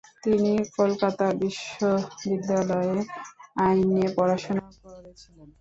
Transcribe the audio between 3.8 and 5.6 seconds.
নিয়ে পড়াশোনা করেছিলেন।